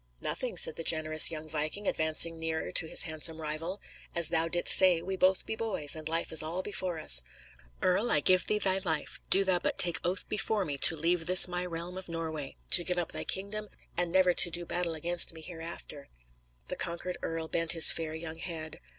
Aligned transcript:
"Nothing," 0.19 0.57
said 0.57 0.77
the 0.77 0.83
generous 0.83 1.29
young 1.29 1.47
viking, 1.47 1.87
advancing 1.87 2.39
nearer 2.39 2.71
to 2.71 2.87
his 2.87 3.03
handsome 3.03 3.39
rival. 3.39 3.79
"As 4.15 4.29
thou 4.29 4.47
didst 4.47 4.75
say, 4.75 4.99
we 4.99 5.15
both 5.15 5.45
be 5.45 5.55
boys, 5.55 5.95
and 5.95 6.09
life 6.09 6.31
is 6.31 6.41
all 6.41 6.63
before 6.63 6.97
us. 6.97 7.21
Earl, 7.83 8.09
I 8.09 8.19
give 8.19 8.47
thee 8.47 8.57
thy 8.57 8.79
life, 8.79 9.19
do 9.29 9.43
thou 9.43 9.59
but 9.59 9.77
take 9.77 9.99
oath 10.03 10.27
before 10.27 10.65
me 10.65 10.79
to 10.79 10.95
leave 10.95 11.27
this 11.27 11.47
my 11.47 11.63
realm 11.67 11.99
of 11.99 12.09
Norway, 12.09 12.55
to 12.71 12.83
give 12.83 12.97
up 12.97 13.11
thy 13.11 13.25
kingdom, 13.25 13.69
and 13.95 14.11
never 14.11 14.33
to 14.33 14.49
do 14.49 14.65
battle 14.65 14.95
against 14.95 15.35
me 15.35 15.41
hereafter." 15.41 16.09
The 16.67 16.75
conquered 16.77 17.19
earl 17.21 17.47
bent 17.47 17.73
his 17.73 17.91
fair 17.91 18.15
young 18.15 18.39
head. 18.39 18.79